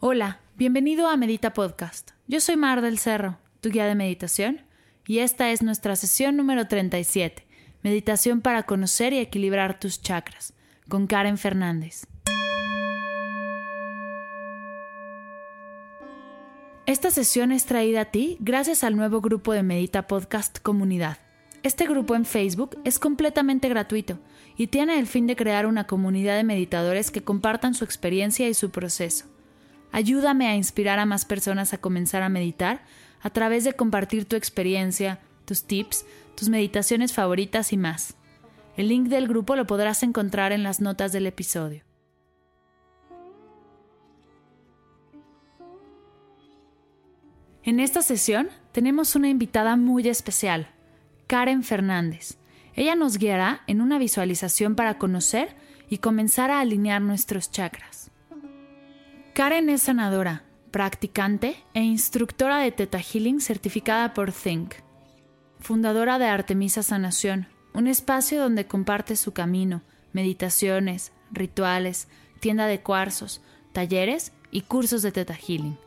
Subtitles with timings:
[0.00, 2.12] Hola, bienvenido a Medita Podcast.
[2.28, 4.60] Yo soy Mar del Cerro, tu guía de meditación,
[5.08, 7.44] y esta es nuestra sesión número 37,
[7.82, 10.54] Meditación para conocer y equilibrar tus chakras,
[10.88, 12.06] con Karen Fernández.
[16.86, 21.18] Esta sesión es traída a ti gracias al nuevo grupo de Medita Podcast Comunidad.
[21.64, 24.20] Este grupo en Facebook es completamente gratuito
[24.56, 28.54] y tiene el fin de crear una comunidad de meditadores que compartan su experiencia y
[28.54, 29.26] su proceso.
[29.92, 32.82] Ayúdame a inspirar a más personas a comenzar a meditar
[33.20, 36.04] a través de compartir tu experiencia, tus tips,
[36.36, 38.14] tus meditaciones favoritas y más.
[38.76, 41.82] El link del grupo lo podrás encontrar en las notas del episodio.
[47.64, 50.68] En esta sesión tenemos una invitada muy especial,
[51.26, 52.38] Karen Fernández.
[52.74, 55.56] Ella nos guiará en una visualización para conocer
[55.90, 58.07] y comenzar a alinear nuestros chakras.
[59.38, 64.74] Karen es sanadora, practicante e instructora de Theta Healing certificada por Think,
[65.60, 69.82] fundadora de Artemisa Sanación, un espacio donde comparte su camino,
[70.12, 72.08] meditaciones, rituales,
[72.40, 73.40] tienda de cuarzos,
[73.70, 75.78] talleres y cursos de Theta Healing.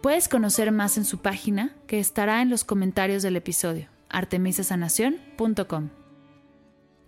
[0.00, 5.90] Puedes conocer más en su página que estará en los comentarios del episodio, artemisasanación.com.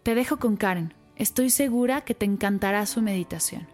[0.03, 0.93] Te dejo con Karen.
[1.16, 3.66] Estoy segura que te encantará su meditación.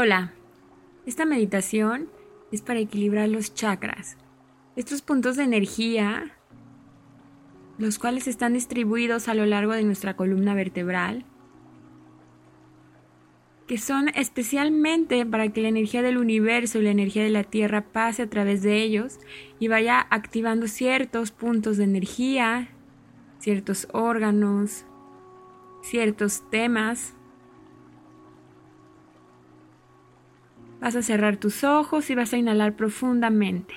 [0.00, 0.30] Hola,
[1.06, 2.08] esta meditación
[2.52, 4.16] es para equilibrar los chakras,
[4.76, 6.36] estos puntos de energía
[7.78, 11.24] los cuales están distribuidos a lo largo de nuestra columna vertebral,
[13.66, 17.82] que son especialmente para que la energía del universo y la energía de la Tierra
[17.82, 19.18] pase a través de ellos
[19.58, 22.68] y vaya activando ciertos puntos de energía,
[23.40, 24.84] ciertos órganos,
[25.82, 27.17] ciertos temas.
[30.80, 33.74] Vas a cerrar tus ojos y vas a inhalar profundamente.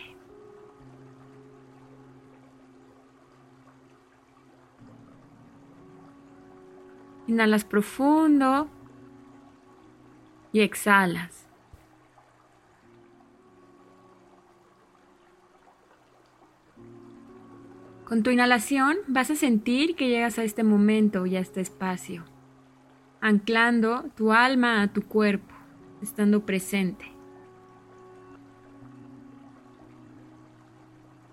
[7.27, 8.69] Inhalas profundo
[10.53, 11.47] y exhalas.
[18.11, 22.25] Con tu inhalación vas a sentir que llegas a este momento y a este espacio,
[23.21, 25.50] anclando tu alma a tu cuerpo,
[26.01, 27.05] estando presente.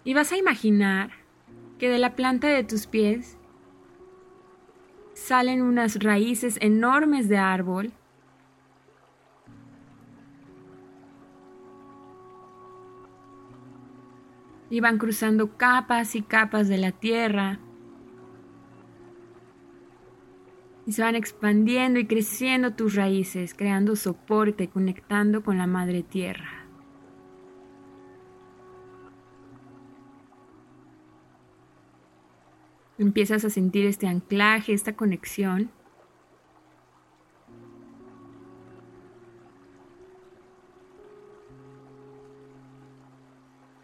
[0.04, 1.10] Y vas a imaginar
[1.78, 3.36] que de la planta de tus pies
[5.14, 7.92] salen unas raíces enormes de árbol
[14.70, 17.58] y van cruzando capas y capas de la tierra
[20.88, 26.64] y se van expandiendo y creciendo tus raíces, creando soporte, conectando con la madre tierra.
[32.96, 35.70] Empiezas a sentir este anclaje, esta conexión.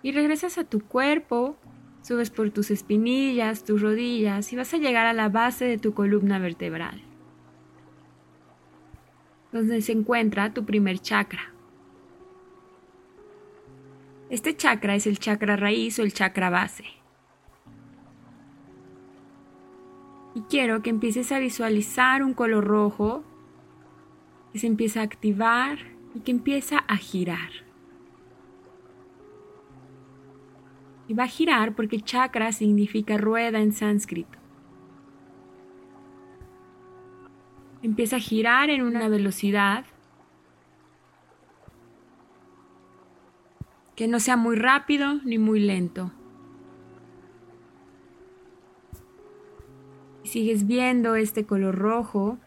[0.03, 1.59] Y regresas a tu cuerpo
[2.05, 5.95] Subes por tus espinillas, tus rodillas y vas a llegar a la base de tu
[5.95, 7.01] columna vertebral,
[9.53, 11.55] donde se encuentra tu primer chakra.
[14.29, 16.85] Este chakra es el chakra raíz o el chakra base.
[20.35, 23.25] Y quiero que empieces a visualizar un color rojo
[24.53, 25.79] que se empieza a activar
[26.15, 27.65] y que empieza a girar.
[31.09, 34.39] Y va a girar porque chakra significa rueda en sánscrito.
[37.83, 39.85] Empieza a girar en una velocidad
[43.95, 46.13] que no sea muy rápido ni muy lento.
[50.35, 52.39] sigues viendo este color rojo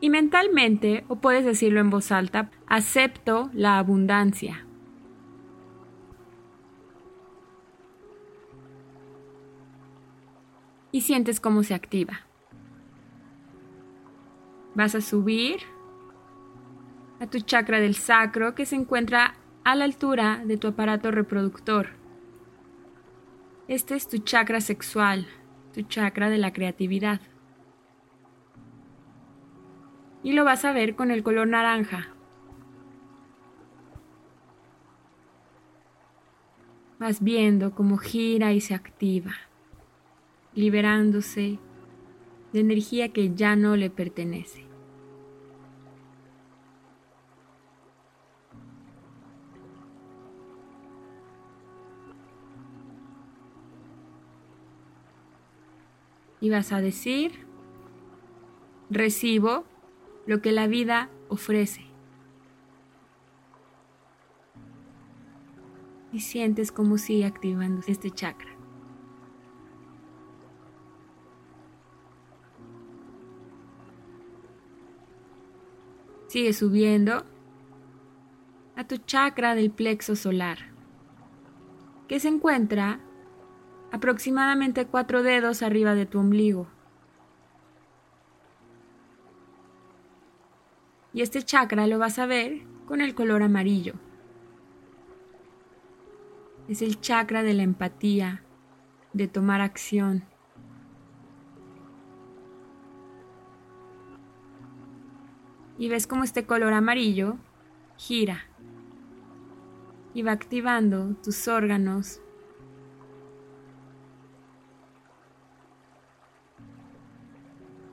[0.00, 4.66] Y mentalmente, o puedes decirlo en voz alta, acepto la abundancia.
[10.92, 12.20] Y sientes cómo se activa.
[14.74, 15.60] Vas a subir
[17.20, 19.34] a tu chakra del sacro que se encuentra
[19.64, 21.88] a la altura de tu aparato reproductor.
[23.68, 25.26] Este es tu chakra sexual,
[25.74, 27.20] tu chakra de la creatividad.
[30.26, 32.08] Y lo vas a ver con el color naranja.
[36.98, 39.36] Vas viendo cómo gira y se activa,
[40.52, 41.60] liberándose
[42.52, 44.66] de energía que ya no le pertenece.
[56.40, 57.46] Y vas a decir,
[58.90, 59.64] recibo
[60.26, 61.82] lo que la vida ofrece.
[66.12, 68.50] Y sientes como sigue activando este chakra.
[76.28, 77.24] Sigue subiendo
[78.74, 80.58] a tu chakra del plexo solar,
[82.08, 83.00] que se encuentra
[83.92, 86.66] aproximadamente cuatro dedos arriba de tu ombligo.
[91.16, 93.94] Y este chakra lo vas a ver con el color amarillo.
[96.68, 98.42] Es el chakra de la empatía,
[99.14, 100.24] de tomar acción.
[105.78, 107.38] Y ves cómo este color amarillo
[107.96, 108.44] gira
[110.12, 112.20] y va activando tus órganos,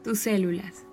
[0.04, 0.86] tus células.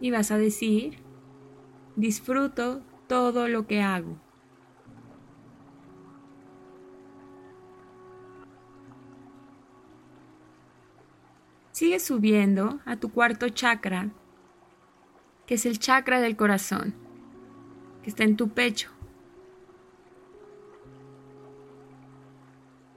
[0.00, 0.98] Y vas a decir,
[1.96, 4.18] disfruto todo lo que hago.
[11.72, 14.10] Sigue subiendo a tu cuarto chakra,
[15.46, 16.94] que es el chakra del corazón,
[18.02, 18.90] que está en tu pecho.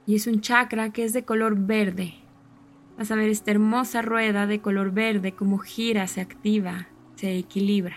[0.06, 2.14] Y es un chakra que es de color verde.
[2.98, 7.96] Vas a ver esta hermosa rueda de color verde como gira, se activa, se equilibra.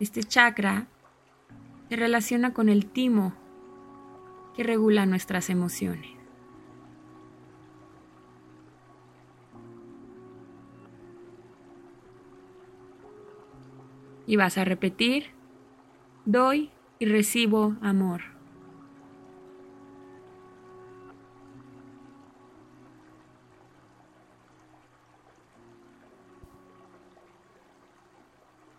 [0.00, 0.86] Este chakra
[1.88, 3.32] se relaciona con el timo
[4.54, 6.10] que regula nuestras emociones.
[14.26, 15.26] Y vas a repetir,
[16.24, 18.33] doy y recibo amor.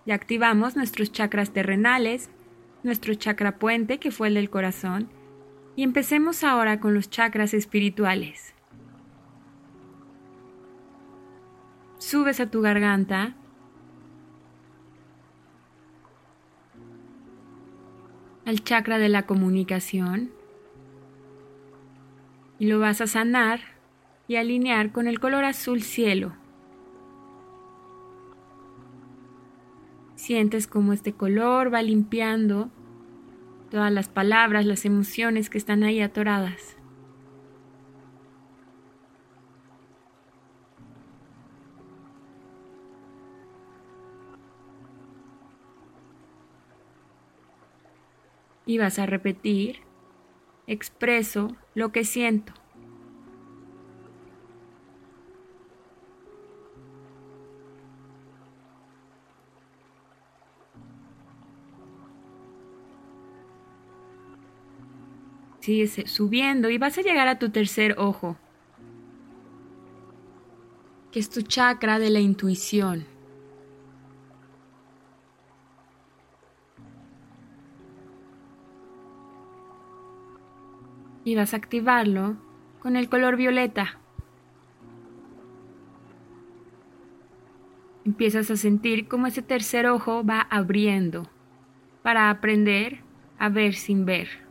[0.06, 2.30] Ya activamos nuestros chakras terrenales,
[2.84, 5.10] nuestro chakra puente, que fue el del corazón,
[5.76, 8.54] y empecemos ahora con los chakras espirituales.
[11.98, 13.34] Subes a tu garganta
[18.46, 20.32] al chakra de la comunicación
[22.60, 23.62] y lo vas a sanar
[24.28, 26.34] y alinear con el color azul cielo.
[30.26, 32.72] Sientes como este color va limpiando
[33.70, 36.78] todas las palabras, las emociones que están ahí atoradas.
[48.66, 49.82] Y vas a repetir,
[50.66, 52.52] expreso lo que siento.
[65.66, 68.38] Sigues subiendo y vas a llegar a tu tercer ojo,
[71.12, 73.08] que es tu chakra de la intuición.
[81.24, 82.38] Y vas a activarlo
[82.80, 83.98] con el color violeta.
[88.06, 91.28] Empiezas a sentir cómo ese tercer ojo va abriendo
[92.04, 93.00] para aprender
[93.40, 94.45] a ver sin ver.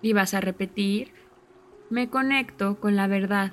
[0.00, 1.12] Y vas a repetir,
[1.90, 3.52] me conecto con la verdad.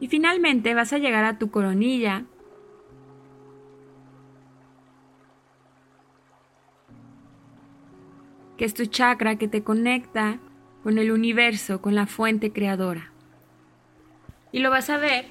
[0.00, 2.26] Y finalmente vas a llegar a tu coronilla
[8.56, 10.38] que es tu chakra que te conecta
[10.82, 13.10] con el universo, con la fuente creadora.
[14.52, 15.26] Y lo vas a ver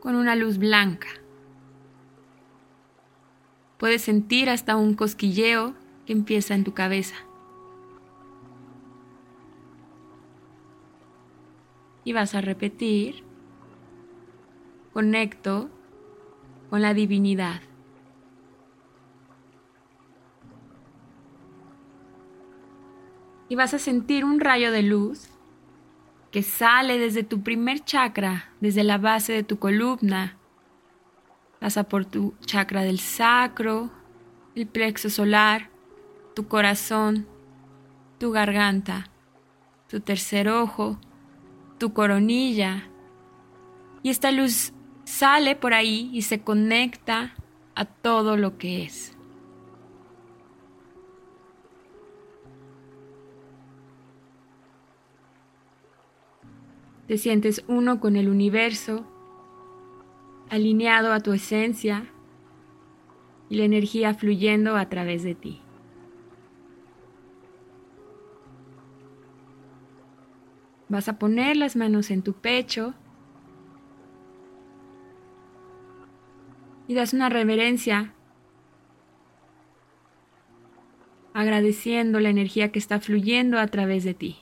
[0.00, 1.08] con una luz blanca.
[3.78, 5.74] Puedes sentir hasta un cosquilleo
[6.06, 7.14] que empieza en tu cabeza.
[12.04, 13.22] Y vas a repetir,
[14.92, 15.70] conecto
[16.70, 17.60] con la divinidad.
[23.52, 25.28] Y vas a sentir un rayo de luz
[26.30, 30.38] que sale desde tu primer chakra, desde la base de tu columna,
[31.60, 33.90] pasa por tu chakra del sacro,
[34.54, 35.68] el plexo solar,
[36.34, 37.26] tu corazón,
[38.16, 39.10] tu garganta,
[39.86, 40.98] tu tercer ojo,
[41.76, 42.88] tu coronilla.
[44.02, 44.72] Y esta luz
[45.04, 47.34] sale por ahí y se conecta
[47.74, 49.14] a todo lo que es.
[57.12, 59.04] Te sientes uno con el universo,
[60.48, 62.06] alineado a tu esencia
[63.50, 65.60] y la energía fluyendo a través de ti.
[70.88, 72.94] Vas a poner las manos en tu pecho
[76.88, 78.14] y das una reverencia
[81.34, 84.38] agradeciendo la energía que está fluyendo a través de ti.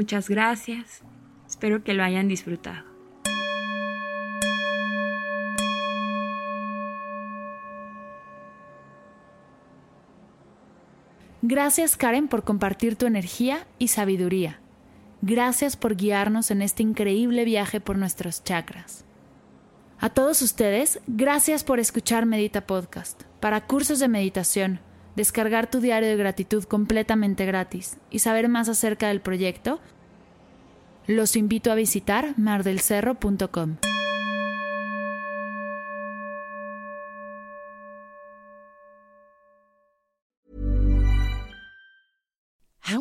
[0.00, 1.02] Muchas gracias.
[1.46, 2.86] Espero que lo hayan disfrutado.
[11.42, 14.60] Gracias Karen por compartir tu energía y sabiduría.
[15.20, 19.04] Gracias por guiarnos en este increíble viaje por nuestros chakras.
[19.98, 23.24] A todos ustedes, gracias por escuchar Medita Podcast.
[23.38, 24.80] Para cursos de meditación,
[25.20, 29.78] descargar tu diario de gratitud completamente gratis y saber más acerca del proyecto,
[31.06, 33.76] los invito a visitar mardelcerro.com.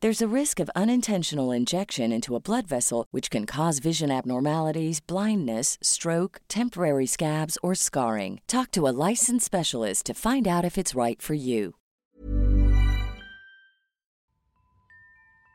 [0.00, 5.00] There's a risk of unintentional injection into a blood vessel, which can cause vision abnormalities,
[5.00, 8.40] blindness, stroke, temporary scabs, or scarring.
[8.46, 11.74] Talk to a licensed specialist to find out if it's right for you.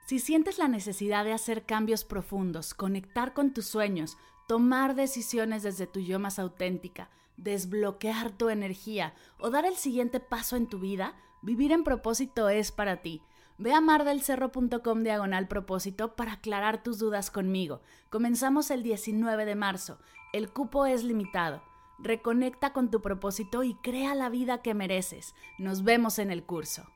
[0.07, 4.17] Si sientes la necesidad de hacer cambios profundos, conectar con tus sueños,
[4.49, 10.57] tomar decisiones desde tu yo más auténtica, desbloquear tu energía o dar el siguiente paso
[10.57, 13.21] en tu vida, vivir en propósito es para ti.
[13.63, 17.79] Ve a mardelcerro.com diagonal propósito para aclarar tus dudas conmigo.
[18.09, 19.99] Comenzamos el 19 de marzo.
[20.33, 21.63] El cupo es limitado.
[21.97, 25.33] Reconecta con tu propósito y crea la vida que mereces.
[25.59, 26.89] Nos vemos en el curso.